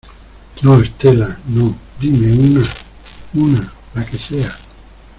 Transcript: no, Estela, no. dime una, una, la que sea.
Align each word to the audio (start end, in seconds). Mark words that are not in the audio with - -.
no, 0.63 0.81
Estela, 0.81 1.39
no. 1.45 1.77
dime 1.99 2.25
una, 2.33 2.65
una, 3.35 3.71
la 3.93 4.03
que 4.03 4.17
sea. 4.17 4.51